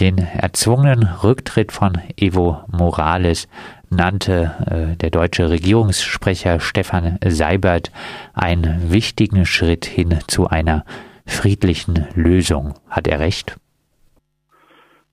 Den 0.00 0.18
erzwungenen 0.18 1.08
Rücktritt 1.24 1.72
von 1.72 1.98
Evo 2.16 2.58
Morales 2.70 3.48
nannte 3.90 4.52
äh, 4.70 4.96
der 4.96 5.10
deutsche 5.10 5.50
Regierungssprecher 5.50 6.60
Stefan 6.60 7.18
Seibert 7.26 7.90
einen 8.32 8.92
wichtigen 8.92 9.44
Schritt 9.44 9.86
hin 9.86 10.20
zu 10.28 10.46
einer 10.46 10.84
friedlichen 11.26 12.06
Lösung. 12.14 12.74
Hat 12.88 13.08
er 13.08 13.18
recht? 13.18 13.56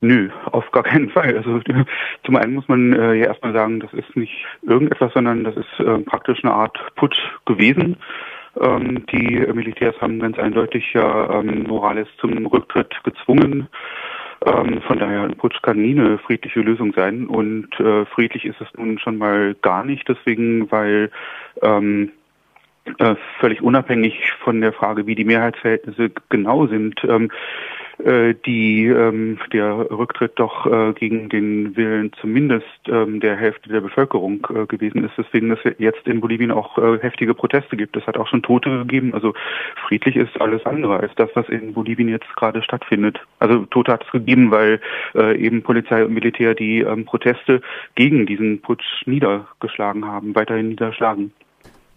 Nö, 0.01 0.29
auf 0.51 0.69
gar 0.71 0.83
keinen 0.83 1.09
Fall. 1.09 1.35
Also 1.35 1.61
zum 2.23 2.35
einen 2.35 2.53
muss 2.53 2.67
man 2.67 2.93
äh, 2.93 3.15
ja 3.15 3.25
erstmal 3.25 3.53
sagen, 3.53 3.79
das 3.79 3.91
ist 3.91 4.15
nicht 4.15 4.45
irgendetwas, 4.61 5.11
sondern 5.13 5.45
das 5.45 5.55
ist 5.55 5.79
äh, 5.79 5.97
praktisch 5.99 6.43
eine 6.43 6.53
Art 6.53 6.77
Putsch 6.95 7.17
gewesen. 7.47 7.97
Ähm, 8.61 9.03
die 9.11 9.45
Militärs 9.51 9.99
haben 9.99 10.19
ganz 10.19 10.37
eindeutig 10.37 10.93
ja 10.93 11.39
ähm, 11.39 11.63
Morales 11.63 12.07
zum 12.19 12.45
Rücktritt 12.45 12.93
gezwungen. 13.03 13.67
Ähm, 14.45 14.81
von 14.81 14.99
daher 14.99 15.23
ein 15.23 15.35
Putsch 15.35 15.61
kann 15.61 15.81
nie 15.81 15.97
eine 15.97 16.17
friedliche 16.19 16.61
Lösung 16.61 16.93
sein. 16.93 17.27
Und 17.27 17.67
äh, 17.79 18.05
friedlich 18.05 18.45
ist 18.45 18.61
es 18.61 18.67
nun 18.77 18.99
schon 18.99 19.17
mal 19.17 19.55
gar 19.61 19.83
nicht, 19.83 20.07
deswegen, 20.07 20.71
weil 20.71 21.09
ähm, 21.61 22.11
äh, 22.99 23.15
völlig 23.39 23.61
unabhängig 23.61 24.31
von 24.43 24.61
der 24.61 24.73
Frage, 24.73 25.07
wie 25.07 25.15
die 25.15 25.25
Mehrheitsverhältnisse 25.25 26.11
genau 26.29 26.67
sind, 26.67 27.03
ähm, 27.03 27.31
äh, 28.03 28.35
die 28.45 28.87
ähm, 28.87 29.39
der 29.53 29.89
Rücktritt 29.89 30.33
doch 30.35 30.65
äh, 30.65 30.93
gegen 30.93 31.29
den 31.29 31.75
Willen 31.77 32.11
zumindest 32.19 32.67
ähm, 32.87 33.21
der 33.21 33.37
Hälfte 33.37 33.69
der 33.69 33.81
Bevölkerung 33.81 34.45
äh, 34.53 34.65
gewesen 34.65 35.05
ist, 35.05 35.13
deswegen 35.17 35.51
es 35.51 35.59
jetzt 35.77 36.05
in 36.05 36.19
Bolivien 36.19 36.51
auch 36.51 36.77
äh, 36.77 36.99
heftige 36.99 37.33
Proteste 37.33 37.77
gibt. 37.77 37.95
Es 37.95 38.05
hat 38.05 38.17
auch 38.17 38.27
schon 38.27 38.43
Tote 38.43 38.69
gegeben. 38.79 39.13
Also 39.13 39.33
friedlich 39.87 40.17
ist 40.17 40.39
alles 40.39 40.65
andere 40.65 40.99
als 40.99 41.15
das, 41.15 41.29
was 41.35 41.47
in 41.49 41.73
Bolivien 41.73 42.09
jetzt 42.09 42.35
gerade 42.35 42.61
stattfindet. 42.61 43.19
Also 43.39 43.65
Tote 43.65 43.93
hat 43.93 44.03
es 44.05 44.11
gegeben, 44.11 44.51
weil 44.51 44.81
äh, 45.15 45.37
eben 45.37 45.63
Polizei 45.63 46.03
und 46.03 46.13
Militär 46.13 46.53
die 46.53 46.81
ähm, 46.81 47.05
Proteste 47.05 47.61
gegen 47.95 48.25
diesen 48.25 48.61
Putsch 48.61 49.05
niedergeschlagen 49.05 50.05
haben, 50.05 50.35
weiterhin 50.35 50.69
niederschlagen. 50.69 51.31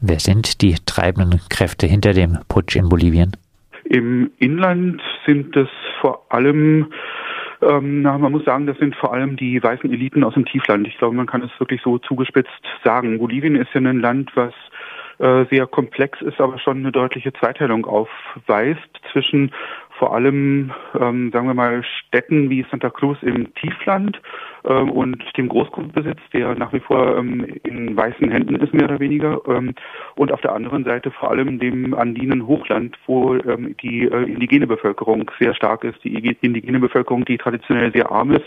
Wer 0.01 0.21
sind 0.21 0.63
die 0.63 0.77
treibenden 0.87 1.41
Kräfte 1.51 1.87
hinter 1.87 2.13
dem 2.13 2.39
Putsch 2.49 2.77
in 2.77 2.89
Bolivien? 2.89 3.37
Im 3.85 4.31
Inland 4.39 5.03
sind 5.27 5.57
es 5.57 5.69
vor 6.01 6.27
allem 6.29 6.93
ähm, 7.61 8.03
man 8.03 8.31
muss 8.31 8.45
sagen, 8.45 8.67
das 8.67 8.79
sind 8.79 8.95
vor 8.95 9.13
allem 9.13 9.37
die 9.37 9.61
weißen 9.61 9.93
Eliten 9.93 10.23
aus 10.23 10.35
dem 10.35 10.45
Tiefland. 10.45 10.87
Ich 10.87 10.97
glaube, 10.99 11.17
man 11.17 11.27
kann 11.27 11.43
es 11.43 11.51
wirklich 11.59 11.83
so 11.83 11.99
zugespitzt 11.99 12.63
sagen. 12.85 13.19
Bolivien 13.19 13.57
ist 13.57 13.75
ja 13.75 13.81
ein 13.81 14.01
Land, 14.01 14.31
was 14.37 14.55
äh, 15.19 15.45
sehr 15.51 15.67
komplex 15.67 16.21
ist, 16.23 16.41
aber 16.41 16.59
schon 16.59 16.79
eine 16.79 16.93
deutliche 16.93 17.33
Zweiteilung 17.33 17.85
aufweist 17.87 18.89
zwischen 19.13 19.51
vor 19.99 20.15
allem, 20.15 20.71
ähm, 20.95 21.33
sagen 21.33 21.49
wir 21.49 21.55
mal, 21.55 21.83
Städten 21.83 22.51
wie 22.51 22.65
Santa 22.71 22.89
Cruz 22.89 23.19
im 23.23 23.53
Tiefland 23.55 24.21
ähm, 24.65 24.91
und 24.91 25.23
dem 25.37 25.49
Großgrundbesitz, 25.49 26.19
der 26.33 26.55
nach 26.55 26.73
wie 26.73 26.81
vor 26.81 27.17
ähm, 27.17 27.47
in 27.65 27.97
weißen 27.97 28.31
Händen 28.31 28.57
ist, 28.57 28.73
mehr 28.75 28.85
oder 28.85 29.01
weniger. 29.01 29.41
Ähm, 29.49 29.75
und 30.17 30.33
auf 30.33 30.41
der 30.41 30.55
anderen 30.55 30.85
Seite 30.85 31.11
vor 31.11 31.31
allem 31.31 31.59
dem 31.59 31.95
andinen 31.95 32.47
Hochland, 32.47 32.97
wo 33.07 33.35
ähm, 33.35 33.77
die 33.83 34.05
äh, 34.05 34.23
indigene 34.25 34.67
Bevölkerung 34.67 35.31
sehr 35.39 35.55
stark 35.55 35.85
ist. 35.85 36.03
Die 36.05 36.37
indigene 36.41 36.81
Bevölkerung, 36.81 37.25
die 37.25 37.39
traditionell 37.39 37.93
sehr 37.93 38.11
arm 38.11 38.33
ist, 38.33 38.47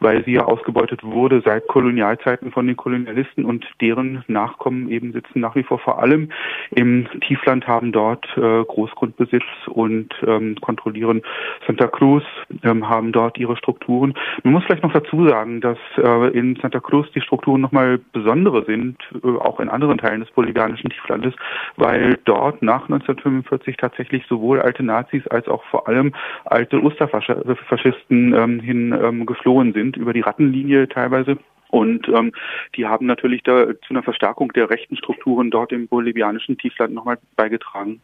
weil 0.00 0.24
sie 0.24 0.32
ja 0.32 0.44
ausgebeutet 0.44 1.02
wurde 1.02 1.42
seit 1.44 1.66
Kolonialzeiten 1.68 2.52
von 2.52 2.66
den 2.66 2.76
Kolonialisten 2.76 3.44
und 3.44 3.66
deren 3.80 4.24
Nachkommen 4.28 4.88
eben 4.90 5.12
sitzen 5.12 5.40
nach 5.40 5.54
wie 5.54 5.62
vor 5.62 5.78
vor 5.78 6.02
allem 6.02 6.30
im 6.70 7.06
Tiefland, 7.20 7.66
haben 7.66 7.92
dort 7.92 8.26
äh, 8.36 8.64
Großgrundbesitz 8.64 9.44
und 9.66 10.14
ähm, 10.26 10.56
kontrollieren 10.60 11.22
Santa 11.66 11.86
Cruz, 11.86 12.24
ähm, 12.62 12.88
haben 12.88 13.12
dort 13.12 13.38
ihre 13.38 13.56
Strukturen. 13.56 14.14
Man 14.42 14.52
muss 14.52 14.64
vielleicht 14.64 14.82
noch 14.82 14.92
dazu 14.92 15.28
sagen, 15.28 15.47
dass 15.60 15.78
äh, 15.96 16.28
in 16.38 16.56
Santa 16.56 16.80
Cruz 16.80 17.06
die 17.14 17.20
Strukturen 17.20 17.60
nochmal 17.60 17.98
besondere 18.12 18.64
sind, 18.64 18.98
äh, 19.22 19.26
auch 19.26 19.60
in 19.60 19.68
anderen 19.68 19.98
Teilen 19.98 20.20
des 20.20 20.30
bolivianischen 20.30 20.90
Tieflandes, 20.90 21.34
weil 21.76 22.18
dort 22.24 22.62
nach 22.62 22.84
1945 22.84 23.76
tatsächlich 23.76 24.24
sowohl 24.28 24.60
alte 24.60 24.82
Nazis 24.82 25.26
als 25.28 25.48
auch 25.48 25.64
vor 25.64 25.88
allem 25.88 26.14
alte 26.44 26.80
Osterfaschisten 26.82 28.34
ähm, 28.34 28.60
hin 28.60 28.92
ähm, 28.92 29.26
geflohen 29.26 29.72
sind, 29.72 29.96
über 29.96 30.12
die 30.12 30.20
Rattenlinie 30.20 30.88
teilweise. 30.88 31.38
Und 31.70 32.08
ähm, 32.08 32.32
die 32.76 32.86
haben 32.86 33.06
natürlich 33.06 33.42
da 33.42 33.66
zu 33.66 33.90
einer 33.90 34.02
Verstärkung 34.02 34.52
der 34.52 34.70
rechten 34.70 34.96
Strukturen 34.96 35.50
dort 35.50 35.72
im 35.72 35.86
bolivianischen 35.86 36.56
Tiefland 36.56 36.94
nochmal 36.94 37.18
beigetragen. 37.36 38.00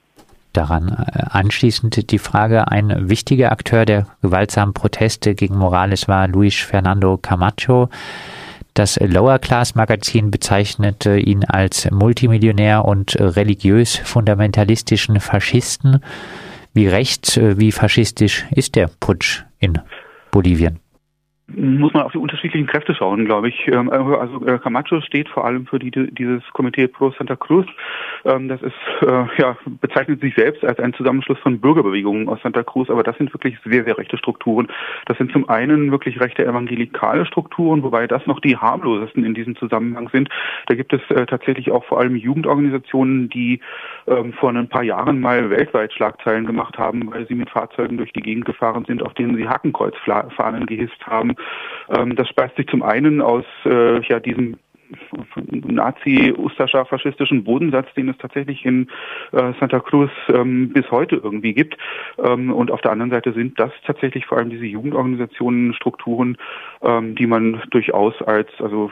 Daran 0.55 0.89
äh, 0.89 1.21
anschließend 1.31 2.11
die 2.11 2.19
Frage, 2.19 2.69
ein 2.69 3.11
wichtiger 3.11 3.53
Akteur 3.53 3.85
der 3.85 4.07
gewaltsamen 4.23 4.73
Proteste 4.73 5.35
gegen 5.35 5.59
Morales 5.59 6.09
war 6.09 6.29
Luis 6.29 6.55
Fernando 6.55 7.19
Camacho. 7.19 7.91
Das 8.73 8.99
Lower 9.01 9.39
Class 9.39 9.75
Magazin 9.75 10.31
bezeichnete 10.31 11.19
ihn 11.19 11.45
als 11.45 11.91
Multimillionär 11.91 12.85
und 12.85 13.17
religiös 13.21 13.97
fundamentalistischen 13.97 15.21
Faschisten. 15.21 16.01
Wie 16.73 16.89
rechts, 16.89 17.37
äh, 17.37 17.59
wie 17.59 17.73
faschistisch 17.73 18.47
ist 18.51 18.77
der 18.77 18.89
Putsch 19.01 19.43
in 19.59 19.81
Bolivien? 20.31 20.84
Muss 21.47 21.93
man 21.93 22.03
auf 22.05 22.13
die 22.13 22.19
unterschiedlichen 22.19 22.67
Kräfte 22.67 22.95
schauen, 22.95 23.27
glaube 23.27 23.49
ich. 23.51 23.69
Ähm, 23.69 23.91
also 23.91 24.45
äh, 24.47 24.59
Camacho 24.59 25.01
steht 25.03 25.29
vor 25.29 25.45
allem 25.45 25.67
für 25.67 25.79
die, 25.79 25.91
dieses 25.91 26.43
Komitee 26.55 26.89
Pro 26.89 27.11
Santa 27.11 27.37
Cruz. 27.37 27.67
Ähm, 28.25 28.49
das 28.49 28.63
ist, 28.63 28.73
äh, 29.03 29.27
ja, 29.37 29.57
bezeichnet 29.67 30.23
sich 30.23 30.35
selbst 30.35 30.65
als 30.65 30.79
ein 30.79 30.95
Zusammenschluss 30.95 31.39
von 31.41 31.61
Bürgerbewegungen 31.61 32.29
aus 32.29 32.41
Santa 32.43 32.63
Cruz, 32.63 32.89
aber 32.89 33.03
das 33.03 33.19
sind 33.19 33.33
wirklich 33.35 33.59
sehr, 33.65 33.85
sehr 33.85 33.99
rechte 33.99 34.17
Strukturen. 34.17 34.69
Das 35.05 35.19
sind 35.19 35.33
zum 35.33 35.49
einen 35.49 35.91
wirklich 35.91 36.19
rechte 36.19 36.47
evangelikale 36.47 37.27
Strukturen, 37.27 37.83
wobei 37.83 38.07
das 38.07 38.27
noch 38.27 38.41
die 38.41 38.57
harmlosesten 38.57 39.25
in 39.25 39.35
diesem 39.35 39.55
Zusammenhang 39.57 40.09
sind. 40.13 40.31
Da 40.67 40.75
gibt 40.75 40.95
es 40.95 41.03
äh, 41.11 41.27
tatsächlich 41.27 41.71
auch 41.71 41.85
vor 41.85 42.01
allem 42.01 42.17
Jugendorganisationen, 42.17 43.29
die 43.29 43.61
ähm, 44.07 44.33
vor 44.33 44.49
ein 44.49 44.69
paar 44.69 44.83
Jahren 44.83 45.21
mal 45.21 45.51
weltweit 45.51 45.93
Schlagzeilen 45.93 46.47
gemacht 46.47 46.79
haben, 46.79 47.13
weil 47.13 47.27
sie 47.27 47.35
mit 47.35 47.51
Fahrzeugen 47.51 47.99
durch 47.99 48.15
die 48.15 48.23
Gegend 48.23 48.47
gefahren 48.47 48.87
sind, 48.87 49.03
auf 49.03 49.13
denen 49.13 49.37
sie 49.37 49.47
Hakenkreuzfahnen 49.47 50.65
gehisst 50.65 51.07
haben 51.07 51.34
ähm, 51.89 52.17
das 52.17 52.29
speist 52.29 52.57
sich 52.57 52.67
zum 52.69 52.83
einen 52.83 53.21
aus 53.21 53.45
äh, 53.65 54.01
ja, 54.07 54.21
diesem 54.21 54.57
Nazi-Ustascha-faschistischen 55.47 57.45
Bodensatz, 57.45 57.93
den 57.95 58.09
es 58.09 58.19
tatsächlich 58.19 58.65
in 58.65 58.89
äh, 59.33 59.53
Santa 59.59 59.81
Cruz 59.81 60.11
ähm, 60.29 60.71
bis 60.71 60.91
heute 60.91 61.17
irgendwie 61.17 61.55
gibt. 61.55 61.77
Ähm, 62.23 62.53
und 62.53 62.71
auf 62.71 62.81
der 62.81 62.93
anderen 62.93 63.11
Seite 63.11 63.33
sind 63.33 63.59
das 63.59 63.73
tatsächlich 63.87 64.27
vor 64.27 64.39
allem 64.39 64.51
diese 64.51 64.67
Jugendorganisationen, 64.67 65.75
Strukturen, 65.75 66.37
ähm, 66.83 67.15
die 67.15 67.27
man 67.27 67.63
durchaus 67.71 68.15
als, 68.23 68.49
also 68.59 68.91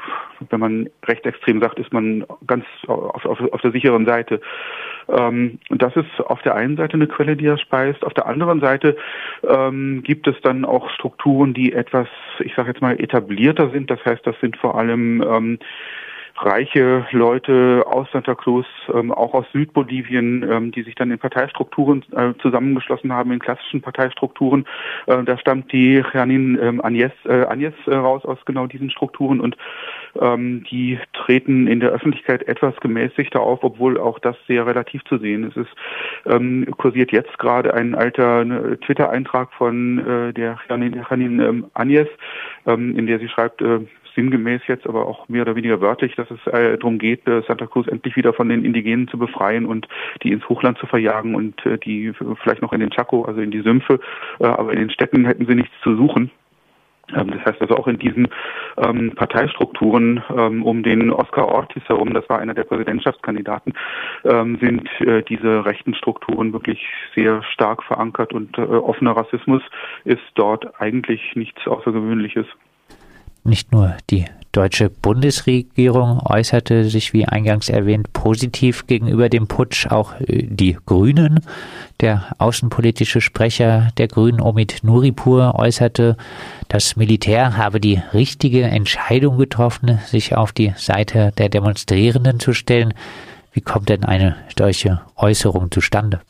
wenn 0.51 0.61
man 0.61 0.89
rechtsextrem 1.05 1.61
sagt, 1.61 1.79
ist 1.79 1.93
man 1.93 2.25
ganz 2.47 2.65
auf, 2.87 3.25
auf, 3.25 3.41
auf 3.41 3.61
der 3.61 3.73
sicheren 3.73 4.07
Seite. 4.07 4.41
Ähm, 5.09 5.59
das 5.71 5.95
ist 5.97 6.21
auf 6.25 6.43
der 6.43 6.55
einen 6.55 6.77
Seite 6.77 6.95
eine 6.95 7.07
Quelle, 7.07 7.37
die 7.37 7.47
er 7.47 7.59
speist. 7.59 8.05
Auf 8.05 8.15
der 8.15 8.27
anderen 8.27 8.61
Seite 8.61 8.97
ähm, 9.49 10.03
gibt 10.03 10.27
es 10.27 10.37
dann 10.43 10.65
auch 10.65 10.91
Strukturen, 10.91 11.55
die 11.55 11.73
etwas, 11.73 12.09
ich 12.41 12.55
sage 12.55 12.71
jetzt 12.71 12.83
mal, 12.83 13.01
etablierter 13.01 13.71
sind. 13.71 13.91
Das 13.91 14.05
heißt, 14.05 14.27
das 14.27 14.39
sind 14.41 14.57
vor 14.57 14.79
allem 14.79 15.23
ähm, 15.23 15.59
reiche 16.37 17.07
Leute 17.13 17.85
aus 17.87 18.09
Santa 18.13 18.35
Cruz, 18.35 18.67
ähm, 18.93 19.13
auch 19.13 19.35
aus 19.35 19.47
Südbolivien, 19.53 20.49
ähm, 20.49 20.73
die 20.73 20.83
sich 20.83 20.95
dann 20.95 21.11
in 21.11 21.19
Parteistrukturen 21.19 22.05
äh, 22.13 22.33
zusammengeschlossen 22.41 23.13
haben, 23.13 23.33
in 23.33 23.39
klassischen 23.39 23.81
Parteistrukturen. 23.81 24.67
Äh, 25.07 25.23
da 25.25 25.39
stammt 25.39 25.73
die 25.73 26.03
Janin 26.13 26.59
ähm, 26.61 26.81
Agnes, 26.83 27.13
äh, 27.25 27.45
Agnes 27.45 27.75
äh, 27.87 27.95
raus 27.95 28.25
aus 28.25 28.39
genau 28.45 28.67
diesen 28.67 28.91
Strukturen 28.91 29.41
und 29.41 29.57
ähm, 30.21 30.65
die 30.71 30.99
treten 31.25 31.67
in 31.67 31.81
der 31.81 31.91
Öffentlichkeit 31.91 32.49
etwas 32.49 32.75
gemäßigter 32.81 33.41
auf, 33.41 33.63
obwohl 33.63 33.99
auch 33.99 34.19
das 34.19 34.37
sehr 34.47 34.67
relativ 34.67 35.05
zu 35.05 35.19
sehen 35.19 35.45
ist. 35.45 35.57
Es 35.57 35.67
ähm, 36.27 36.67
kursiert 36.79 37.13
jetzt 37.13 37.39
gerade 37.39 37.75
ein 37.75 37.95
alter 37.95 38.45
ne, 38.45 38.79
Twitter-Eintrag 38.81 39.53
von 39.53 39.99
äh, 39.99 40.33
der 40.33 40.59
Janin, 40.69 41.05
Janin 41.09 41.41
ähm, 41.41 41.67
Agnes, 41.75 42.09
ähm, 42.67 42.97
in 42.97 43.07
der 43.07 43.19
sie 43.19 43.29
schreibt, 43.29 43.63
äh, 43.63 43.81
sinngemäß 44.15 44.63
jetzt, 44.67 44.87
aber 44.87 45.07
auch 45.07 45.29
mehr 45.29 45.43
oder 45.43 45.57
weniger 45.57 45.81
wörtlich, 45.81 46.15
dass 46.17 46.31
es 46.31 46.47
äh, 46.53 46.77
darum 46.77 46.99
geht, 46.99 47.27
äh, 47.27 47.43
Santa 47.47 47.67
Cruz 47.67 47.87
endlich 47.87 48.17
wieder 48.17 48.33
von 48.33 48.49
den 48.49 48.65
Indigenen 48.65 49.09
zu 49.09 49.19
befreien 49.19 49.65
und 49.65 49.89
die 50.23 50.33
ins 50.33 50.47
Hochland 50.49 50.79
zu 50.79 50.87
verjagen 50.87 51.35
und 51.35 51.65
äh, 51.65 51.79
die 51.79 52.13
vielleicht 52.43 52.63
noch 52.63 52.73
in 52.73 52.81
den 52.81 52.91
Chaco, 52.91 53.23
also 53.23 53.41
in 53.41 53.51
die 53.51 53.63
Sümpfe, 53.63 54.01
äh, 54.41 54.47
aber 54.47 54.73
in 54.73 54.81
den 54.81 54.91
Städten 54.91 55.25
hätten 55.25 55.47
sie 55.47 55.55
nichts 55.55 55.75
zu 55.83 55.97
suchen. 55.97 56.31
Ähm, 57.15 57.31
das 57.31 57.45
heißt 57.45 57.61
also 57.61 57.77
auch 57.77 57.89
in 57.89 57.99
diesen 57.99 58.29
ähm, 58.79 59.13
Parteistrukturen 59.15 60.23
ähm, 60.37 60.63
um 60.63 60.83
den 60.83 61.11
Oscar 61.11 61.49
Ortiz 61.49 61.83
herum, 61.87 62.13
das 62.15 62.29
war 62.29 62.39
einer 62.39 62.55
der 62.55 62.65
Präsidentschaftskandidaten, 62.65 63.75
ähm, 64.25 64.59
sind 64.61 64.89
äh, 65.01 65.23
diese 65.23 65.65
rechten 65.65 65.95
Strukturen 65.95 66.53
wirklich 66.53 66.85
sehr 67.15 67.43
stark 67.43 67.83
verankert 67.83 68.33
und 68.33 68.57
äh, 68.59 68.63
offener 68.63 69.17
Rassismus 69.17 69.63
ist 70.05 70.23
dort 70.35 70.81
eigentlich 70.81 71.37
nichts 71.37 71.67
Außergewöhnliches. 71.67 72.47
Nicht 73.45 73.73
nur 73.73 73.97
die 74.11 74.27
deutsche 74.53 74.91
Bundesregierung 74.91 76.21
äußerte 76.21 76.85
sich, 76.85 77.13
wie 77.15 77.27
eingangs 77.27 77.71
erwähnt, 77.71 78.13
positiv 78.13 78.87
gegenüber 78.87 79.29
dem 79.29 79.47
Putsch. 79.47 79.87
Auch 79.87 80.21
äh, 80.21 80.47
die 80.47 80.77
Grünen, 80.85 81.41
der 82.01 82.35
außenpolitische 82.39 83.21
Sprecher 83.21 83.89
der 83.97 84.09
Grünen, 84.09 84.41
Omid 84.41 84.81
Nuripur, 84.83 85.55
äußerte, 85.57 86.17
das 86.69 86.97
Militär 86.97 87.57
habe 87.57 87.81
die 87.81 88.01
richtige 88.13 88.63
Entscheidung 88.65 89.39
getroffen, 89.39 89.99
sich 90.07 90.37
auf 90.37 90.53
die 90.53 90.75
Seite 90.77 91.33
der 91.39 91.49
Demonstrierenden 91.49 92.39
zu 92.39 92.53
stellen. 92.53 92.95
Wie 93.53 93.61
kommt 93.61 93.89
denn 93.89 94.05
eine 94.05 94.37
solche 94.57 95.01
Äußerung 95.17 95.71
zustande? 95.71 96.21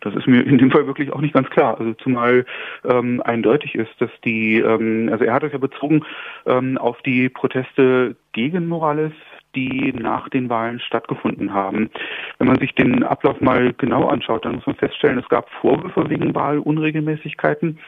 Das 0.00 0.14
ist 0.14 0.26
mir 0.26 0.46
in 0.46 0.58
dem 0.58 0.70
Fall 0.70 0.86
wirklich 0.86 1.12
auch 1.12 1.20
nicht 1.20 1.34
ganz 1.34 1.48
klar. 1.50 1.78
Also 1.78 1.94
zumal 1.94 2.44
ähm, 2.84 3.22
eindeutig 3.24 3.74
ist, 3.74 3.90
dass 3.98 4.10
die, 4.24 4.58
ähm, 4.58 5.08
also 5.12 5.24
er 5.24 5.34
hat 5.34 5.42
es 5.42 5.52
ja 5.52 5.58
bezogen 5.58 6.04
ähm, 6.46 6.78
auf 6.78 7.00
die 7.02 7.28
Proteste 7.28 8.16
gegen 8.32 8.68
Morales, 8.68 9.12
die 9.54 9.92
nach 9.92 10.28
den 10.28 10.48
Wahlen 10.48 10.80
stattgefunden 10.80 11.52
haben. 11.52 11.90
Wenn 12.38 12.46
man 12.46 12.58
sich 12.58 12.74
den 12.74 13.02
Ablauf 13.02 13.40
mal 13.40 13.72
genau 13.74 14.06
anschaut, 14.06 14.44
dann 14.44 14.56
muss 14.56 14.66
man 14.66 14.76
feststellen, 14.76 15.18
es 15.18 15.28
gab 15.28 15.50
Vorwürfe 15.60 16.08
wegen 16.08 16.34
Wahlunregelmäßigkeiten. 16.34 17.78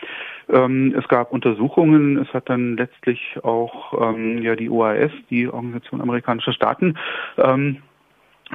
Ähm, 0.48 0.94
es 0.98 1.06
gab 1.08 1.32
Untersuchungen. 1.32 2.18
Es 2.18 2.32
hat 2.34 2.48
dann 2.48 2.76
letztlich 2.76 3.38
auch 3.42 4.14
ähm, 4.14 4.42
ja 4.42 4.56
die 4.56 4.70
OAS, 4.70 5.12
die 5.30 5.46
Organisation 5.48 6.00
amerikanischer 6.00 6.52
Staaten, 6.52 6.98
ähm, 7.38 7.78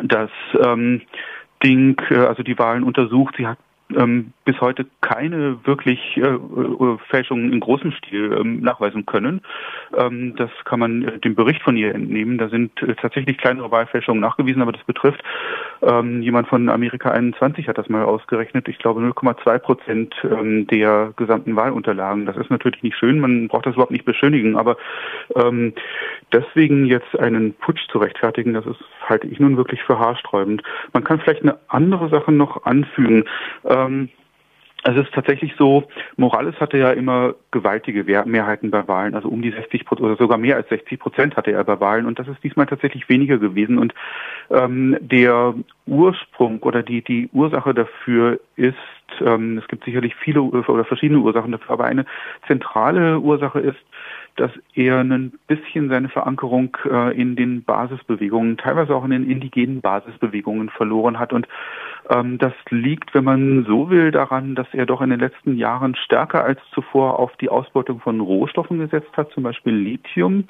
das 0.04 0.30
ähm, 0.64 1.02
Ding, 1.64 2.00
äh, 2.10 2.16
also 2.16 2.44
die 2.44 2.58
Wahlen 2.58 2.84
untersucht. 2.84 3.36
Sie 3.38 3.48
hat 3.48 3.58
ähm, 3.96 4.34
bis 4.46 4.60
heute 4.62 4.86
keine 5.02 5.66
wirklich 5.66 6.18
äh, 6.18 6.22
äh, 6.22 6.98
Fälschungen 7.10 7.54
in 7.54 7.60
großem 7.60 7.92
Stil 7.94 8.38
ähm, 8.40 8.60
nachweisen 8.62 9.06
können. 9.06 9.42
Ähm, 9.96 10.36
das 10.36 10.50
kann 10.66 10.80
man 10.80 11.04
äh, 11.04 11.20
dem 11.20 11.36
Bericht 11.36 11.62
von 11.62 11.78
ihr 11.78 11.94
entnehmen. 11.94 12.38
Da 12.38 12.50
sind 12.50 12.82
äh, 12.82 12.96
tatsächlich 12.96 13.38
kleinere 13.38 13.72
Wahlfälschungen 13.72 14.22
nachgewiesen, 14.22 14.62
aber 14.62 14.72
das 14.72 14.84
betrifft 14.84 15.24
ähm, 15.82 16.22
jemand 16.22 16.48
von 16.48 16.70
Amerika 16.70 17.12
21 17.12 17.68
hat 17.68 17.78
das 17.78 17.90
mal 17.90 18.04
ausgerechnet. 18.04 18.68
Ich 18.68 18.80
glaube 18.80 19.02
0,2 19.02 19.60
Prozent 19.60 20.16
ähm, 20.24 20.68
der 20.68 21.14
gesamten 21.16 21.56
Wahlunterlagen. 21.56 22.26
Das 22.26 22.38
ist 22.38 22.50
natürlich 22.50 22.84
nicht 22.84 22.98
schön. 22.98 23.20
Man 23.20 23.48
braucht 23.48 23.66
das 23.66 23.74
überhaupt 23.74 23.92
nicht 23.92 24.06
beschönigen, 24.06 24.56
aber 24.58 24.78
ähm, 25.36 25.74
deswegen 26.34 26.86
jetzt 26.86 27.18
einen 27.20 27.54
Putsch 27.54 27.88
zu 27.90 28.00
rechtfertigen, 28.00 28.54
das 28.54 28.66
ist 28.66 28.84
halte 29.10 29.28
ich 29.28 29.40
nun 29.40 29.58
wirklich 29.58 29.82
für 29.84 30.00
haarsträubend. 30.00 30.64
Man 30.94 31.04
kann 31.04 31.20
vielleicht 31.20 31.44
eine 31.44 31.58
andere 31.68 32.10
Sache 32.10 32.32
noch 32.32 32.66
anfügen. 32.66 33.24
Ähm, 33.86 34.10
also 34.84 35.02
es 35.02 35.08
ist 35.08 35.16
tatsächlich 35.16 35.54
so, 35.58 35.84
Morales 36.16 36.56
hatte 36.62 36.78
ja 36.78 36.92
immer 36.92 37.36
gewaltige 37.52 38.04
Mehrheiten 38.04 38.72
bei 38.72 38.88
Wahlen, 38.88 39.16
also 39.16 39.28
um 39.28 39.42
die 39.42 39.52
60 39.52 39.86
Prozent 39.86 40.06
oder 40.06 40.16
sogar 40.16 40.38
mehr 40.38 40.56
als 40.56 40.70
60 40.70 41.00
Prozent 41.00 41.36
hatte 41.36 41.52
er 41.52 41.64
bei 41.64 41.80
Wahlen 41.80 42.06
und 42.06 42.20
das 42.20 42.28
ist 42.28 42.44
diesmal 42.44 42.68
tatsächlich 42.68 43.10
weniger 43.10 43.38
gewesen. 43.38 43.80
Und 43.80 43.94
ähm, 44.50 44.96
der 45.02 45.56
Ursprung 45.88 46.60
oder 46.60 46.84
die, 46.84 47.02
die 47.02 47.30
Ursache 47.34 47.74
dafür 47.74 48.40
ist, 48.56 48.76
ähm, 49.20 49.58
es 49.58 49.68
gibt 49.68 49.84
sicherlich 49.84 50.16
viele 50.16 50.42
oder 50.42 50.86
verschiedene 50.86 51.20
Ursachen 51.20 51.52
dafür, 51.52 51.72
aber 51.72 51.86
eine 51.86 52.06
zentrale 52.46 53.20
Ursache 53.20 53.60
ist, 53.60 53.80
dass 54.38 54.52
er 54.76 55.00
ein 55.00 55.34
bisschen 55.48 55.90
seine 55.90 56.10
Verankerung 56.10 56.78
äh, 56.86 57.20
in 57.20 57.36
den 57.36 57.64
Basisbewegungen, 57.64 58.58
teilweise 58.58 58.96
auch 58.96 59.04
in 59.04 59.12
den 59.12 59.30
indigenen 59.30 59.82
Basisbewegungen 59.82 60.70
verloren 60.70 61.20
hat. 61.20 61.34
Und 61.34 61.48
das 62.10 62.54
liegt, 62.70 63.14
wenn 63.14 63.24
man 63.24 63.66
so 63.66 63.90
will, 63.90 64.12
daran, 64.12 64.56
dass 64.56 64.68
er 64.74 64.86
doch 64.86 65.02
in 65.02 65.10
den 65.10 65.20
letzten 65.20 65.58
Jahren 65.58 65.96
stärker 65.96 66.44
als 66.44 66.60
zuvor 66.74 67.20
auf 67.20 67.36
die 67.38 67.50
Ausbeutung 67.50 68.00
von 68.00 68.22
Rohstoffen 68.22 68.80
gesetzt 68.80 69.16
hat, 69.18 69.32
zum 69.32 69.44
Beispiel 69.44 69.74
Lithium. 69.74 70.46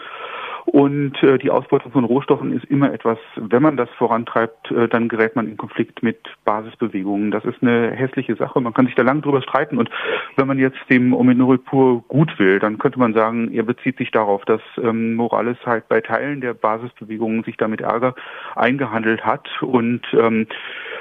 Und 0.70 1.24
äh, 1.24 1.38
die 1.38 1.50
Ausbeutung 1.50 1.94
von 1.94 2.04
Rohstoffen 2.04 2.52
ist 2.52 2.66
immer 2.66 2.92
etwas, 2.92 3.18
wenn 3.38 3.62
man 3.62 3.78
das 3.78 3.90
vorantreibt, 3.98 4.70
äh, 4.70 4.90
dann 4.90 5.08
gerät 5.08 5.34
man 5.34 5.48
in 5.48 5.56
Konflikt 5.56 6.04
mit 6.04 6.18
Basisbewegungen. 6.44 7.32
Das 7.32 7.46
ist 7.46 7.62
eine 7.62 7.92
hässliche 7.92 8.36
Sache. 8.36 8.60
Man 8.60 8.74
kann 8.74 8.86
sich 8.86 8.96
da 8.96 9.04
lang 9.04 9.22
drüber 9.22 9.42
streiten. 9.42 9.78
Und 9.78 9.90
wenn 10.36 10.46
man 10.46 10.60
jetzt 10.60 10.78
dem 10.90 11.14
Ominuripur 11.14 12.04
gut 12.10 12.38
will, 12.38 12.60
dann 12.60 12.80
könnte 12.80 13.00
man 13.00 13.14
sagen, 13.14 13.50
er 13.54 13.64
bezieht 13.64 13.98
sich 13.98 14.12
darauf, 14.12 14.44
dass 14.44 14.62
ähm, 14.84 15.16
Morales 15.16 15.58
halt 15.66 15.88
bei 15.88 16.02
Teilen 16.02 16.42
der 16.42 16.54
Basisbewegungen 16.54 17.44
sich 17.44 17.56
damit 17.56 17.80
Ärger 17.80 18.14
eingehandelt 18.58 19.26
hat. 19.26 19.48
Und 19.62 20.02
ähm, 20.12 20.48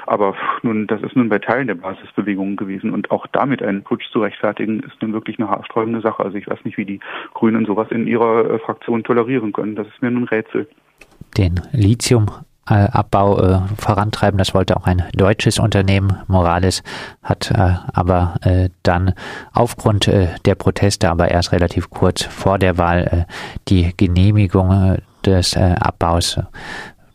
aber 0.07 0.35
nun, 0.61 0.87
das 0.87 1.01
ist 1.01 1.17
nun 1.17 1.27
bei 1.27 1.39
Teilen 1.39 1.67
der 1.67 1.75
Basisbewegungen 1.75 2.55
gewesen 2.55 2.93
und 2.93 3.11
auch 3.11 3.27
damit 3.27 3.61
einen 3.61 3.83
Putsch 3.83 4.09
zu 4.13 4.21
rechtfertigen, 4.21 4.79
ist 4.79 5.01
nun 5.01 5.11
wirklich 5.11 5.37
eine 5.37 5.49
haarsträubende 5.49 5.99
Sache. 5.99 6.23
Also 6.23 6.37
ich 6.37 6.47
weiß 6.47 6.63
nicht, 6.63 6.77
wie 6.77 6.85
die 6.85 7.01
Grünen 7.33 7.65
sowas 7.65 7.89
in 7.91 8.07
ihrer 8.07 8.49
äh, 8.49 8.59
Fraktion 8.59 9.03
tolerieren 9.03 9.51
können. 9.51 9.56
Das 9.57 9.87
ist 9.87 10.01
mir 10.01 10.11
nun 10.11 10.25
Rätsel. 10.25 10.67
Den 11.37 11.59
Lithiumabbau 11.71 13.39
äh, 13.39 13.59
vorantreiben. 13.77 14.37
Das 14.37 14.53
wollte 14.53 14.77
auch 14.77 14.85
ein 14.85 15.03
deutsches 15.13 15.59
Unternehmen. 15.59 16.17
Morales 16.27 16.83
hat 17.23 17.51
äh, 17.51 17.75
aber 17.93 18.35
äh, 18.41 18.69
dann 18.83 19.13
aufgrund 19.53 20.07
äh, 20.07 20.29
der 20.45 20.55
Proteste, 20.55 21.09
aber 21.09 21.29
erst 21.29 21.51
relativ 21.51 21.89
kurz 21.89 22.23
vor 22.23 22.59
der 22.59 22.77
Wahl, 22.77 23.25
äh, 23.27 23.33
die 23.67 23.93
Genehmigung 23.97 24.71
äh, 24.71 25.01
des 25.25 25.57
Abbaus 25.57 26.39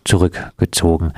zurückgezogen. 0.04 1.14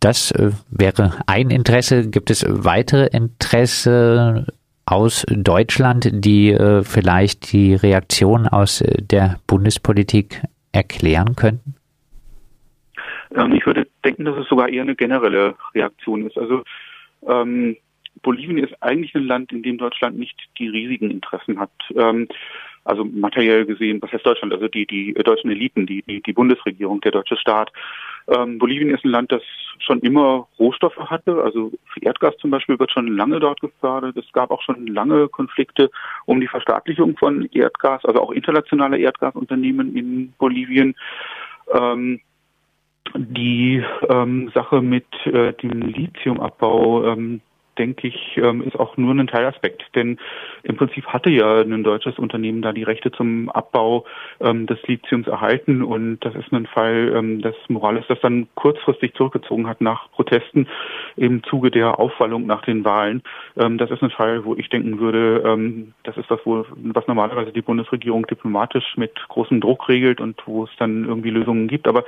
Das 0.00 0.34
wäre 0.70 1.12
ein 1.26 1.50
Interesse. 1.50 2.08
Gibt 2.08 2.30
es 2.30 2.44
weitere 2.48 3.06
Interesse 3.06 4.46
aus 4.86 5.24
Deutschland, 5.28 6.08
die 6.12 6.50
äh, 6.50 6.82
vielleicht 6.82 7.52
die 7.52 7.74
Reaktion 7.74 8.46
aus 8.46 8.80
äh, 8.80 9.02
der 9.02 9.38
Bundespolitik 9.46 10.42
erklären 10.72 11.36
könnten? 11.36 11.74
Ähm, 13.34 13.52
ich 13.52 13.66
würde 13.66 13.86
denken, 14.04 14.24
dass 14.24 14.36
es 14.36 14.48
sogar 14.48 14.68
eher 14.68 14.82
eine 14.82 14.96
generelle 14.96 15.54
Reaktion 15.74 16.26
ist. 16.26 16.36
Also 16.36 16.62
ähm, 17.26 17.76
Bolivien 18.22 18.58
ist 18.58 18.74
eigentlich 18.82 19.14
ein 19.14 19.26
Land, 19.26 19.52
in 19.52 19.62
dem 19.62 19.78
Deutschland 19.78 20.18
nicht 20.18 20.38
die 20.58 20.68
riesigen 20.68 21.10
Interessen 21.10 21.58
hat. 21.58 21.72
Ähm, 21.94 22.28
also 22.84 23.04
materiell 23.04 23.64
gesehen, 23.64 24.00
was 24.02 24.12
heißt 24.12 24.26
Deutschland? 24.26 24.52
Also 24.52 24.68
die, 24.68 24.86
die 24.86 25.14
deutschen 25.14 25.50
Eliten, 25.50 25.86
die, 25.86 26.02
die, 26.02 26.22
die 26.22 26.32
Bundesregierung, 26.32 27.00
der 27.00 27.12
deutsche 27.12 27.36
Staat. 27.36 27.72
Ähm, 28.28 28.58
Bolivien 28.58 28.90
ist 28.90 29.04
ein 29.04 29.10
Land, 29.10 29.32
das 29.32 29.42
schon 29.78 30.00
immer 30.00 30.48
Rohstoffe 30.58 30.96
hatte. 30.96 31.42
Also 31.42 31.72
Erdgas 32.00 32.36
zum 32.38 32.50
Beispiel 32.50 32.78
wird 32.78 32.90
schon 32.90 33.16
lange 33.16 33.40
dort 33.40 33.60
gefördert. 33.60 34.16
Es 34.16 34.30
gab 34.32 34.50
auch 34.50 34.62
schon 34.62 34.86
lange 34.86 35.28
Konflikte 35.28 35.90
um 36.26 36.40
die 36.40 36.48
Verstaatlichung 36.48 37.16
von 37.16 37.48
Erdgas, 37.52 38.04
also 38.04 38.20
auch 38.20 38.30
internationale 38.30 38.98
Erdgasunternehmen 38.98 39.96
in 39.96 40.32
Bolivien. 40.38 40.94
Ähm, 41.72 42.20
die 43.14 43.84
ähm, 44.08 44.50
Sache 44.54 44.80
mit 44.80 45.06
äh, 45.26 45.52
dem 45.52 45.82
Lithiumabbau, 45.82 47.12
ähm, 47.12 47.40
denke 47.78 48.08
ich, 48.08 48.36
ähm, 48.36 48.62
ist 48.62 48.78
auch 48.78 48.96
nur 48.96 49.14
ein 49.14 49.26
Teilaspekt. 49.26 49.84
Denn 49.94 50.18
im 50.62 50.76
Prinzip 50.76 51.06
hatte 51.06 51.30
ja 51.30 51.60
ein 51.60 51.84
deutsches 51.84 52.18
Unternehmen 52.18 52.62
da 52.62 52.72
die 52.72 52.82
Rechte 52.82 53.12
zum 53.12 53.48
Abbau 53.50 54.04
ähm, 54.40 54.66
des 54.66 54.78
Lithiums 54.86 55.26
erhalten. 55.26 55.82
Und 55.82 56.20
das 56.20 56.34
ist 56.34 56.52
ein 56.52 56.66
Fall, 56.66 57.12
ähm, 57.14 57.42
dass 57.42 57.54
Morales 57.68 58.04
das 58.08 58.20
dann 58.20 58.48
kurzfristig 58.54 59.14
zurückgezogen 59.14 59.66
hat 59.68 59.80
nach 59.80 60.10
Protesten 60.12 60.66
im 61.16 61.42
Zuge 61.44 61.70
der 61.70 61.98
Aufwallung 61.98 62.46
nach 62.46 62.62
den 62.62 62.84
Wahlen. 62.84 63.22
Das 63.54 63.90
ist 63.90 64.02
ein 64.02 64.10
Fall, 64.10 64.44
wo 64.44 64.54
ich 64.56 64.68
denken 64.68 64.98
würde, 64.98 65.86
das 66.02 66.16
ist 66.16 66.28
wo, 66.44 66.64
was 66.76 67.06
normalerweise 67.06 67.52
die 67.52 67.62
Bundesregierung 67.62 68.26
diplomatisch 68.26 68.96
mit 68.96 69.12
großem 69.28 69.60
Druck 69.60 69.88
regelt 69.88 70.20
und 70.20 70.40
wo 70.46 70.64
es 70.64 70.70
dann 70.78 71.04
irgendwie 71.04 71.30
Lösungen 71.30 71.68
gibt. 71.68 71.86
Aber 71.86 72.04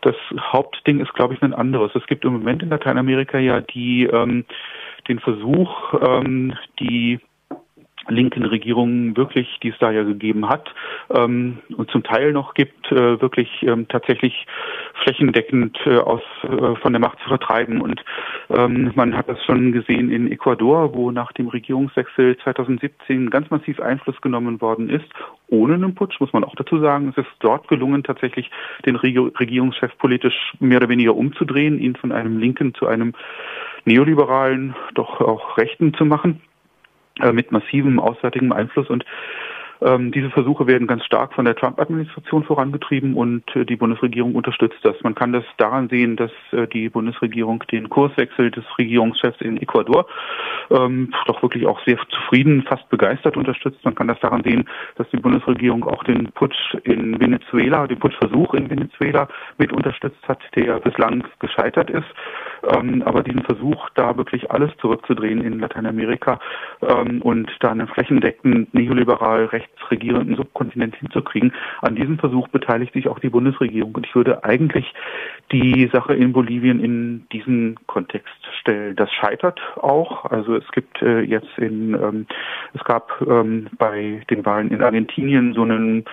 das 0.00 0.16
Hauptding 0.38 1.00
ist, 1.00 1.14
glaube 1.14 1.34
ich, 1.34 1.42
ein 1.42 1.54
anderes. 1.54 1.92
Es 1.94 2.06
gibt 2.06 2.24
im 2.24 2.32
Moment 2.32 2.62
in 2.62 2.70
Lateinamerika 2.70 3.38
ja 3.38 3.60
die 3.60 4.08
den 5.08 5.18
Versuch, 5.18 5.94
ähm, 6.00 6.54
die 6.78 7.20
linken 8.08 8.44
Regierungen 8.44 9.16
wirklich, 9.16 9.58
die 9.62 9.68
es 9.68 9.78
da 9.78 9.90
ja 9.90 10.02
gegeben 10.02 10.48
hat 10.48 10.74
ähm, 11.10 11.58
und 11.76 11.90
zum 11.90 12.02
Teil 12.02 12.32
noch 12.32 12.54
gibt, 12.54 12.90
äh, 12.90 13.20
wirklich 13.20 13.48
ähm, 13.62 13.86
tatsächlich 13.88 14.46
flächendeckend 15.02 15.78
äh, 15.86 15.96
aus 15.98 16.22
äh, 16.42 16.74
von 16.76 16.92
der 16.92 17.00
Macht 17.00 17.18
zu 17.20 17.28
vertreiben. 17.28 17.80
Und 17.80 18.04
ähm, 18.50 18.92
man 18.94 19.16
hat 19.16 19.28
das 19.28 19.42
schon 19.44 19.72
gesehen 19.72 20.10
in 20.10 20.30
Ecuador, 20.30 20.94
wo 20.94 21.10
nach 21.10 21.32
dem 21.32 21.48
Regierungswechsel 21.48 22.36
2017 22.38 23.30
ganz 23.30 23.50
massiv 23.50 23.80
Einfluss 23.80 24.20
genommen 24.20 24.60
worden 24.60 24.90
ist, 24.90 25.06
ohne 25.48 25.74
einen 25.74 25.94
Putsch, 25.94 26.18
muss 26.20 26.32
man 26.32 26.44
auch 26.44 26.54
dazu 26.56 26.78
sagen. 26.80 27.12
Es 27.16 27.22
ist 27.22 27.30
dort 27.40 27.68
gelungen, 27.68 28.02
tatsächlich 28.02 28.50
den 28.86 28.96
Regierungschef 28.96 29.96
politisch 29.98 30.54
mehr 30.60 30.78
oder 30.78 30.88
weniger 30.88 31.14
umzudrehen, 31.14 31.78
ihn 31.78 31.94
von 31.96 32.10
einem 32.10 32.38
Linken 32.38 32.74
zu 32.74 32.86
einem 32.86 33.12
neoliberalen, 33.84 34.74
doch 34.94 35.20
auch 35.20 35.58
Rechten 35.58 35.94
zu 35.94 36.04
machen. 36.04 36.40
Äh, 37.20 37.32
mit 37.32 37.52
massivem 37.52 38.00
auswärtigem 38.00 38.52
Einfluss 38.52 38.88
und 38.88 39.04
Ähm, 39.84 40.12
diese 40.12 40.30
Versuche 40.30 40.66
werden 40.66 40.86
ganz 40.86 41.04
stark 41.04 41.34
von 41.34 41.44
der 41.44 41.56
Trump-Administration 41.56 42.44
vorangetrieben 42.44 43.14
und 43.14 43.44
äh, 43.56 43.64
die 43.64 43.76
Bundesregierung 43.76 44.34
unterstützt 44.34 44.78
das. 44.82 44.94
Man 45.02 45.14
kann 45.14 45.32
das 45.32 45.44
daran 45.56 45.88
sehen, 45.88 46.16
dass 46.16 46.30
äh, 46.52 46.68
die 46.68 46.88
Bundesregierung 46.88 47.64
den 47.70 47.88
Kurswechsel 47.88 48.50
des 48.50 48.64
Regierungschefs 48.78 49.40
in 49.40 49.56
Ecuador 49.56 50.06
ähm, 50.70 51.12
doch 51.26 51.42
wirklich 51.42 51.66
auch 51.66 51.80
sehr 51.84 51.98
zufrieden, 52.10 52.62
fast 52.62 52.88
begeistert 52.90 53.36
unterstützt. 53.36 53.84
Man 53.84 53.94
kann 53.94 54.08
das 54.08 54.20
daran 54.20 54.42
sehen, 54.44 54.68
dass 54.96 55.08
die 55.10 55.16
Bundesregierung 55.16 55.84
auch 55.84 56.04
den 56.04 56.30
Putsch 56.32 56.74
in 56.84 57.20
Venezuela, 57.20 57.86
den 57.86 57.98
Putschversuch 57.98 58.54
in 58.54 58.70
Venezuela 58.70 59.28
mit 59.58 59.72
unterstützt 59.72 60.22
hat, 60.28 60.38
der 60.54 60.78
bislang 60.80 61.24
gescheitert 61.40 61.90
ist. 61.90 62.06
Ähm, 62.72 63.02
aber 63.04 63.22
diesen 63.22 63.42
Versuch, 63.42 63.90
da 63.94 64.16
wirklich 64.16 64.50
alles 64.50 64.70
zurückzudrehen 64.80 65.40
in 65.40 65.58
Lateinamerika 65.58 66.38
ähm, 66.82 67.20
und 67.22 67.50
da 67.60 67.70
einen 67.72 67.88
flächendeckenden 67.88 68.68
neoliberal 68.72 69.46
rechtsregierenden 69.82 70.36
Subkontinent 70.36 70.96
hinzukriegen, 70.96 71.52
an 71.80 71.94
diesem 71.94 72.18
Versuch 72.18 72.48
beteiligt 72.48 72.92
sich 72.92 73.08
auch 73.08 73.18
die 73.18 73.28
Bundesregierung. 73.28 73.94
Und 73.94 74.06
ich 74.06 74.14
würde 74.14 74.44
eigentlich 74.44 74.92
die 75.50 75.90
Sache 75.92 76.14
in 76.14 76.32
Bolivien 76.32 76.82
in 76.82 77.26
diesen 77.32 77.78
Kontext 77.86 78.34
stellen. 78.60 78.96
Das 78.96 79.10
scheitert 79.12 79.60
auch. 79.76 80.24
Also 80.26 80.56
es 80.56 80.70
gibt 80.72 81.02
äh, 81.02 81.20
jetzt 81.20 81.58
in, 81.58 81.94
ähm, 81.94 82.26
es 82.74 82.84
gab 82.84 83.20
ähm, 83.26 83.68
bei 83.78 84.22
den 84.30 84.44
Wahlen 84.44 84.70
in 84.70 84.82
Argentinien 84.82 85.54
so 85.54 85.62
einen 85.62 86.04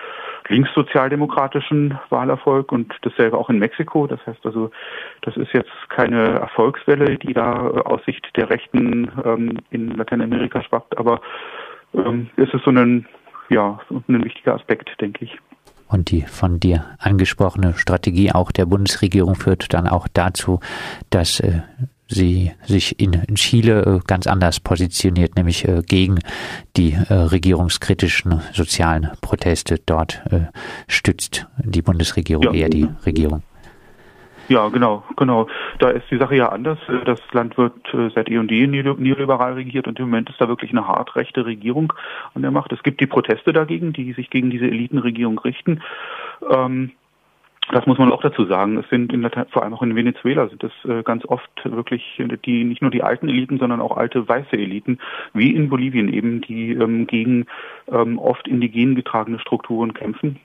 linkssozialdemokratischen 0.48 1.98
Wahlerfolg 2.08 2.72
und 2.72 2.92
dasselbe 3.02 3.38
auch 3.38 3.50
in 3.50 3.58
Mexiko. 3.58 4.06
Das 4.06 4.24
heißt 4.26 4.44
also, 4.44 4.70
das 5.22 5.36
ist 5.36 5.52
jetzt 5.52 5.70
keine 5.88 6.40
Erfolgswelle, 6.40 7.16
die 7.18 7.32
da 7.32 7.68
aus 7.68 8.04
Sicht 8.04 8.26
der 8.36 8.50
Rechten 8.50 9.10
ähm, 9.24 9.58
in 9.70 9.96
Lateinamerika 9.96 10.62
schwappt, 10.62 10.98
aber 10.98 11.20
ähm, 11.94 12.30
es 12.36 12.52
ist 12.52 12.64
so 12.64 12.70
ein, 12.70 13.06
ja, 13.50 13.80
ein 13.90 14.24
wichtiger 14.24 14.54
Aspekt, 14.54 14.90
denke 15.00 15.26
ich. 15.26 15.38
Und 15.88 16.10
die 16.12 16.22
von 16.22 16.60
dir 16.60 16.84
angesprochene 16.98 17.74
Strategie 17.74 18.30
auch 18.32 18.52
der 18.52 18.64
Bundesregierung 18.64 19.34
führt 19.34 19.74
dann 19.74 19.88
auch 19.88 20.06
dazu, 20.08 20.60
dass 21.10 21.40
äh, 21.40 21.62
sie 22.10 22.52
sich 22.66 22.98
in 23.00 23.12
Chile 23.34 23.82
äh, 23.82 24.00
ganz 24.06 24.26
anders 24.26 24.60
positioniert, 24.60 25.36
nämlich 25.36 25.66
äh, 25.66 25.82
gegen 25.86 26.18
die 26.76 26.92
äh, 26.92 27.12
regierungskritischen 27.12 28.40
sozialen 28.52 29.10
Proteste. 29.20 29.80
Dort 29.86 30.22
stützt 30.88 31.46
die 31.58 31.82
Bundesregierung 31.82 32.44
ja. 32.44 32.52
eher 32.52 32.68
die 32.68 32.88
Regierung. 33.06 33.42
Ja, 34.50 34.68
genau, 34.68 35.04
genau. 35.16 35.46
Da 35.78 35.90
ist 35.90 36.10
die 36.10 36.16
Sache 36.16 36.34
ja 36.34 36.48
anders. 36.48 36.80
Das 37.04 37.20
Land 37.30 37.56
wird 37.56 37.72
seit 38.16 38.28
eh 38.28 38.36
und 38.36 38.50
je 38.50 38.66
neoliberal 38.66 39.52
regiert 39.52 39.86
und 39.86 39.96
im 40.00 40.06
Moment 40.06 40.28
ist 40.28 40.40
da 40.40 40.48
wirklich 40.48 40.72
eine 40.72 40.88
hart 40.88 41.14
rechte 41.14 41.46
Regierung 41.46 41.92
an 42.34 42.42
der 42.42 42.50
Macht. 42.50 42.72
Es 42.72 42.82
gibt 42.82 43.00
die 43.00 43.06
Proteste 43.06 43.52
dagegen, 43.52 43.92
die 43.92 44.12
sich 44.12 44.28
gegen 44.28 44.50
diese 44.50 44.64
Elitenregierung 44.64 45.38
richten. 45.38 45.82
Ähm, 46.50 46.90
das 47.70 47.86
muss 47.86 47.98
man 47.98 48.10
auch 48.10 48.22
dazu 48.22 48.44
sagen. 48.46 48.76
Es 48.78 48.88
sind 48.88 49.12
in 49.12 49.22
der, 49.22 49.46
vor 49.50 49.62
allem 49.62 49.72
auch 49.72 49.82
in 49.82 49.94
Venezuela 49.94 50.48
sind 50.48 50.64
es 50.64 50.72
äh, 50.84 51.04
ganz 51.04 51.24
oft 51.26 51.48
wirklich 51.62 52.20
die 52.44 52.64
nicht 52.64 52.82
nur 52.82 52.90
die 52.90 53.04
alten 53.04 53.28
Eliten, 53.28 53.60
sondern 53.60 53.80
auch 53.80 53.96
alte 53.96 54.28
weiße 54.28 54.56
Eliten, 54.56 54.98
wie 55.32 55.54
in 55.54 55.68
Bolivien 55.68 56.12
eben, 56.12 56.40
die 56.40 56.72
ähm, 56.72 57.06
gegen 57.06 57.46
ähm, 57.86 58.18
oft 58.18 58.48
indigen 58.48 58.96
getragene 58.96 59.38
Strukturen 59.38 59.94
kämpfen. 59.94 60.40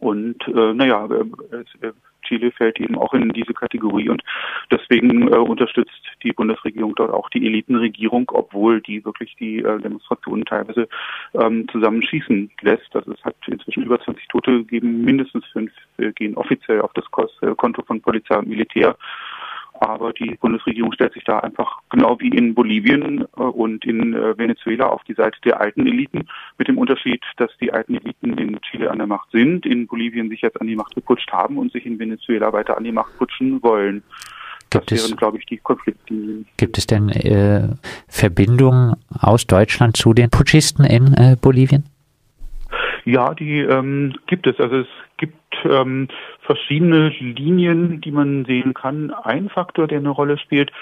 Und 0.00 0.46
äh, 0.48 0.74
naja, 0.74 1.06
äh, 1.06 1.86
äh 1.86 1.92
Chile 2.32 2.50
fällt 2.52 2.80
eben 2.80 2.96
auch 2.96 3.12
in 3.12 3.28
diese 3.30 3.52
Kategorie 3.52 4.08
und 4.08 4.22
deswegen 4.70 5.28
äh, 5.28 5.36
unterstützt 5.36 5.92
die 6.22 6.32
Bundesregierung 6.32 6.94
dort 6.94 7.12
auch 7.12 7.28
die 7.28 7.46
Elitenregierung, 7.46 8.30
obwohl 8.32 8.80
die 8.80 9.04
wirklich 9.04 9.36
die 9.38 9.58
äh, 9.58 9.78
Demonstrationen 9.80 10.44
teilweise 10.46 10.88
ähm, 11.34 11.68
zusammenschießen 11.68 12.50
lässt. 12.62 12.94
Also 12.94 13.12
es 13.12 13.22
hat 13.24 13.36
inzwischen 13.46 13.82
über 13.82 14.00
20 14.00 14.28
Tote 14.28 14.50
gegeben, 14.58 15.04
mindestens 15.04 15.44
fünf 15.52 15.72
äh, 15.98 16.12
gehen 16.12 16.36
offiziell 16.36 16.80
auf 16.80 16.92
das 16.94 17.04
äh, 17.42 17.54
Konto 17.54 17.82
von 17.82 18.00
Polizei 18.00 18.36
und 18.36 18.48
Militär. 18.48 18.96
Aber 19.82 20.12
die 20.12 20.36
Bundesregierung 20.40 20.92
stellt 20.92 21.12
sich 21.12 21.24
da 21.24 21.40
einfach 21.40 21.80
genau 21.90 22.20
wie 22.20 22.28
in 22.28 22.54
Bolivien 22.54 23.26
äh, 23.36 23.40
und 23.40 23.84
in 23.84 24.14
äh, 24.14 24.38
Venezuela 24.38 24.86
auf 24.86 25.02
die 25.02 25.14
Seite 25.14 25.36
der 25.44 25.60
alten 25.60 25.84
Eliten, 25.88 26.28
mit 26.56 26.68
dem 26.68 26.78
Unterschied, 26.78 27.20
dass 27.36 27.50
die 27.60 27.72
alten 27.72 27.96
Eliten 27.96 28.38
in 28.38 28.60
Chile 28.60 28.92
an 28.92 28.98
der 28.98 29.08
Macht 29.08 29.32
sind, 29.32 29.66
in 29.66 29.88
Bolivien 29.88 30.28
sich 30.28 30.40
jetzt 30.40 30.60
an 30.60 30.68
die 30.68 30.76
Macht 30.76 30.94
geputscht 30.94 31.32
haben 31.32 31.58
und 31.58 31.72
sich 31.72 31.84
in 31.84 31.98
Venezuela 31.98 32.52
weiter 32.52 32.76
an 32.76 32.84
die 32.84 32.92
Macht 32.92 33.18
putschen 33.18 33.60
wollen. 33.64 34.04
Gibt 34.70 34.92
das 34.92 35.08
wären, 35.08 35.16
glaube 35.16 35.38
ich, 35.38 35.46
die 35.46 35.56
Konfliktlinien. 35.56 36.46
Gibt 36.58 36.78
es 36.78 36.86
denn 36.86 37.08
äh, 37.08 37.70
Verbindungen 38.06 38.94
aus 39.18 39.48
Deutschland 39.48 39.96
zu 39.96 40.14
den 40.14 40.30
Putschisten 40.30 40.84
in 40.84 41.12
äh, 41.14 41.36
Bolivien? 41.40 41.86
Ja, 43.04 43.34
die 43.34 43.58
ähm, 43.58 44.14
gibt 44.28 44.46
es. 44.46 44.60
Also 44.60 44.76
es 44.76 44.86
gibt 45.16 45.34
ähm, 45.64 46.06
verschiedene 46.42 47.08
Linien, 47.08 48.00
die 48.00 48.10
man 48.10 48.44
sehen 48.44 48.74
kann. 48.74 49.10
Ein 49.10 49.48
Faktor, 49.48 49.86
der 49.86 49.98
eine 49.98 50.10
Rolle 50.10 50.38
spielt, 50.38 50.72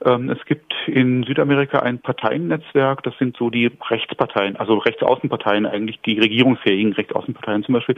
es 0.00 0.44
gibt 0.44 0.74
in 0.86 1.24
Südamerika 1.24 1.78
ein 1.78 1.98
Parteiennetzwerk, 1.98 3.02
das 3.02 3.16
sind 3.18 3.36
so 3.36 3.50
die 3.50 3.70
Rechtsparteien, 3.90 4.56
also 4.56 4.76
Rechtsaußenparteien 4.78 5.66
eigentlich, 5.66 6.00
die 6.02 6.18
regierungsfähigen 6.18 6.92
Rechtsaußenparteien, 6.92 7.64
zum 7.64 7.74
Beispiel 7.74 7.96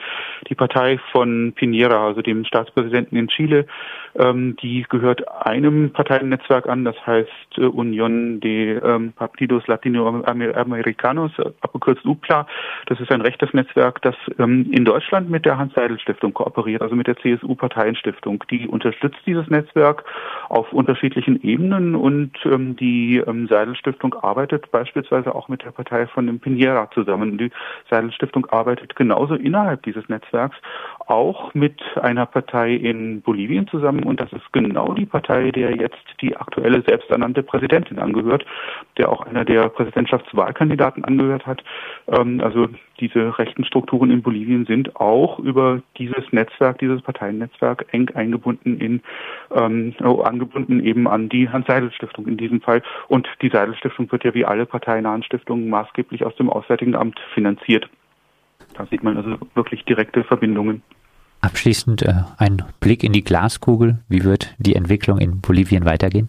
die 0.48 0.54
Partei 0.54 0.98
von 1.12 1.54
Piñera, 1.54 2.06
also 2.06 2.22
dem 2.22 2.44
Staatspräsidenten 2.44 3.16
in 3.16 3.28
Chile, 3.28 3.66
ähm, 4.14 4.56
die 4.62 4.86
gehört 4.88 5.26
einem 5.44 5.92
Parteiennetzwerk 5.92 6.68
an, 6.68 6.84
das 6.84 6.96
heißt 7.06 7.58
äh, 7.58 7.62
Unión 7.62 8.40
de 8.40 8.80
ähm, 8.82 9.12
Partidos 9.12 9.66
Latinoamericanos, 9.66 11.32
abgekürzt 11.60 12.04
UPLA. 12.04 12.46
Das 12.86 13.00
ist 13.00 13.10
ein 13.10 13.20
rechtes 13.20 13.52
Netzwerk, 13.52 14.00
das 14.02 14.14
in 14.38 14.84
Deutschland 14.84 15.30
mit 15.30 15.44
der 15.44 15.58
Hans-Seidel-Stiftung 15.58 16.32
kooperiert, 16.32 16.82
also 16.82 16.94
mit 16.94 17.06
der 17.06 17.16
CSU-Parteienstiftung. 17.16 18.44
Die 18.50 18.66
unterstützt 18.66 19.18
dieses 19.26 19.48
Netzwerk 19.48 20.04
auf 20.48 20.72
unterschiedlichen 20.72 21.42
Ebenen 21.42 21.87
und 21.94 22.32
ähm, 22.44 22.76
die 22.76 23.22
ähm, 23.26 23.48
Seidel-Stiftung 23.48 24.14
arbeitet 24.14 24.70
beispielsweise 24.70 25.34
auch 25.34 25.48
mit 25.48 25.64
der 25.64 25.70
Partei 25.70 26.06
von 26.06 26.26
dem 26.26 26.40
Pinera 26.40 26.90
zusammen. 26.90 27.38
Die 27.38 27.50
Seidel-Stiftung 27.90 28.46
arbeitet 28.46 28.96
genauso 28.96 29.34
innerhalb 29.34 29.82
dieses 29.82 30.08
Netzwerks 30.08 30.56
auch 31.08 31.54
mit 31.54 31.80
einer 31.96 32.26
Partei 32.26 32.74
in 32.74 33.22
Bolivien 33.22 33.66
zusammen 33.68 34.02
und 34.02 34.20
das 34.20 34.32
ist 34.32 34.52
genau 34.52 34.92
die 34.92 35.06
Partei, 35.06 35.50
der 35.50 35.74
jetzt 35.74 35.96
die 36.20 36.36
aktuelle 36.36 36.82
selbsternannte 36.82 37.42
Präsidentin 37.42 37.98
angehört, 37.98 38.44
der 38.98 39.10
auch 39.10 39.22
einer 39.22 39.44
der 39.44 39.68
Präsidentschaftswahlkandidaten 39.70 41.04
angehört 41.04 41.46
hat. 41.46 41.64
Ähm, 42.08 42.40
also 42.42 42.68
diese 43.00 43.38
rechten 43.38 43.64
Strukturen 43.64 44.10
in 44.10 44.22
Bolivien 44.22 44.66
sind 44.66 44.96
auch 44.96 45.38
über 45.38 45.80
dieses 45.96 46.30
Netzwerk, 46.30 46.78
dieses 46.78 47.00
Parteiennetzwerk 47.00 47.86
eng 47.92 48.10
eingebunden 48.14 48.78
in 48.78 49.00
ähm, 49.54 49.94
oh, 50.04 50.20
angebunden 50.20 50.84
eben 50.84 51.08
an 51.08 51.28
die 51.30 51.48
Hans-Seidel-Stiftung 51.48 52.26
in 52.26 52.36
diesem 52.36 52.60
Fall. 52.60 52.82
Und 53.08 53.26
die 53.40 53.48
Seidel-Stiftung 53.48 54.12
wird 54.12 54.24
ja 54.24 54.34
wie 54.34 54.44
alle 54.44 54.66
parteinahen 54.66 55.22
Stiftungen 55.22 55.70
maßgeblich 55.70 56.24
aus 56.26 56.36
dem 56.36 56.50
Auswärtigen 56.50 56.94
Amt 56.94 57.18
finanziert. 57.32 57.88
Da 58.74 58.86
sieht 58.86 59.02
man 59.02 59.16
also 59.16 59.36
wirklich 59.54 59.84
direkte 59.84 60.22
Verbindungen. 60.24 60.82
Abschließend 61.48 62.02
äh, 62.02 62.12
ein 62.36 62.62
Blick 62.78 63.02
in 63.02 63.12
die 63.14 63.24
Glaskugel. 63.24 64.00
Wie 64.06 64.22
wird 64.22 64.54
die 64.58 64.76
Entwicklung 64.76 65.16
in 65.16 65.40
Bolivien 65.40 65.86
weitergehen? 65.86 66.28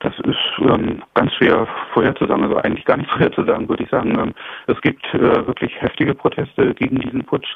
Das 0.00 0.12
ist 0.24 0.38
ähm, 0.58 1.04
ganz 1.14 1.32
schwer 1.34 1.68
vorherzusagen, 1.94 2.42
also 2.42 2.56
eigentlich 2.56 2.84
gar 2.84 2.96
nicht 2.96 3.08
vorherzusagen, 3.12 3.68
würde 3.68 3.84
ich 3.84 3.90
sagen. 3.90 4.18
Ähm, 4.18 4.34
es 4.66 4.80
gibt 4.80 5.04
äh, 5.14 5.46
wirklich 5.46 5.70
heftige 5.80 6.16
Proteste 6.16 6.74
gegen 6.74 6.98
diesen 6.98 7.22
Putsch. 7.22 7.46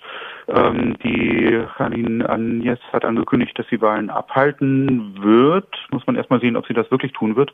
Ähm, 0.49 0.97
die 1.03 1.63
Janine 1.79 2.29
Agnes 2.29 2.79
hat 2.93 3.05
angekündigt, 3.05 3.59
dass 3.59 3.67
sie 3.69 3.81
Wahlen 3.81 4.11
abhalten 4.11 5.23
wird. 5.23 5.69
Muss 5.91 6.07
man 6.07 6.17
erstmal 6.17 6.41
sehen, 6.41 6.57
ob 6.57 6.67
sie 6.67 6.75
das 6.75 6.91
wirklich 6.91 7.13
tun 7.13 7.37
wird. 7.37 7.53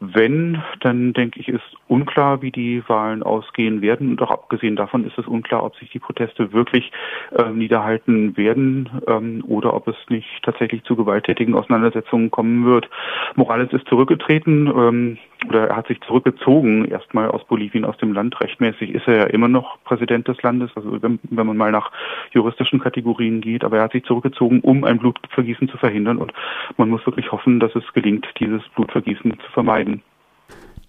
Wenn, 0.00 0.62
dann 0.80 1.12
denke 1.12 1.38
ich, 1.40 1.48
ist 1.48 1.62
unklar, 1.86 2.42
wie 2.42 2.50
die 2.50 2.82
Wahlen 2.88 3.22
ausgehen 3.22 3.80
werden. 3.80 4.10
Und 4.10 4.22
auch 4.22 4.30
abgesehen 4.30 4.76
davon 4.76 5.06
ist 5.06 5.18
es 5.18 5.26
unklar, 5.26 5.64
ob 5.64 5.76
sich 5.76 5.90
die 5.90 5.98
Proteste 5.98 6.52
wirklich 6.52 6.90
äh, 7.32 7.50
niederhalten 7.50 8.36
werden 8.36 8.90
ähm, 9.06 9.44
oder 9.46 9.74
ob 9.74 9.88
es 9.88 9.96
nicht 10.08 10.28
tatsächlich 10.42 10.82
zu 10.84 10.96
gewalttätigen 10.96 11.54
Auseinandersetzungen 11.54 12.30
kommen 12.30 12.64
wird. 12.64 12.88
Morales 13.36 13.72
ist 13.72 13.86
zurückgetreten 13.88 14.66
ähm, 14.66 15.18
oder 15.48 15.68
er 15.68 15.76
hat 15.76 15.88
sich 15.88 16.00
zurückgezogen, 16.02 16.86
erstmal 16.86 17.28
aus 17.30 17.44
Bolivien, 17.44 17.84
aus 17.84 17.96
dem 17.98 18.12
Land. 18.12 18.40
Rechtmäßig 18.40 18.94
ist 18.94 19.06
er 19.06 19.16
ja 19.16 19.24
immer 19.24 19.48
noch 19.48 19.78
Präsident 19.84 20.28
des 20.28 20.40
Landes, 20.42 20.70
also 20.74 21.02
wenn, 21.02 21.18
wenn 21.22 21.46
man 21.46 21.56
mal 21.56 21.72
nach 21.72 21.90
juristischen 22.32 22.80
Kategorien 22.80 23.40
geht. 23.40 23.64
Aber 23.64 23.78
er 23.78 23.84
hat 23.84 23.92
sich 23.92 24.04
zurückgezogen, 24.04 24.60
um 24.60 24.84
ein 24.84 24.98
Blutvergießen 24.98 25.68
zu 25.68 25.76
verhindern. 25.76 26.18
Und 26.18 26.32
man 26.76 26.88
muss 26.88 27.04
wirklich 27.06 27.32
hoffen, 27.32 27.60
dass 27.60 27.74
es 27.74 27.84
gelingt, 27.92 28.26
dieses 28.38 28.62
Blutvergießen 28.74 29.32
zu 29.32 29.52
vermeiden. 29.52 30.02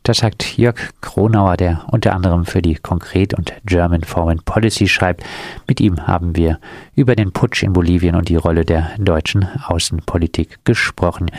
Das 0.05 0.17
sagt 0.17 0.59
Jörg 0.59 0.75
Kronauer, 1.01 1.57
der 1.57 1.83
unter 1.91 2.13
anderem 2.13 2.45
für 2.45 2.61
die 2.61 2.75
Konkret 2.75 3.33
und 3.33 3.53
German 3.65 4.03
Foreign 4.03 4.39
Policy 4.45 4.87
schreibt. 4.87 5.23
Mit 5.67 5.81
ihm 5.81 6.05
haben 6.05 6.35
wir 6.35 6.59
über 6.95 7.15
den 7.15 7.31
Putsch 7.31 7.63
in 7.63 7.73
Bolivien 7.73 8.13
und 8.13 8.29
die 8.29 8.35
Rolle 8.35 8.65
der 8.65 8.91
deutschen 8.99 9.47
Außenpolitik 9.65 10.63
gesprochen. 10.63 11.31